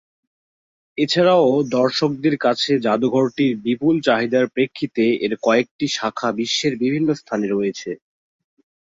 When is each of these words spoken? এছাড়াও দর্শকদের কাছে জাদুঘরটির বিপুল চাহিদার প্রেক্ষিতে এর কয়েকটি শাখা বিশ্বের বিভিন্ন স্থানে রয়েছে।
এছাড়াও 0.97 1.45
দর্শকদের 1.73 2.35
কাছে 2.37 2.71
জাদুঘরটির 2.85 3.53
বিপুল 3.65 3.95
চাহিদার 4.07 4.45
প্রেক্ষিতে 4.47 5.05
এর 5.25 5.33
কয়েকটি 5.43 5.85
শাখা 5.91 6.29
বিশ্বের 6.39 6.73
বিভিন্ন 6.83 7.09
স্থানে 7.21 7.47
রয়েছে। 7.49 7.89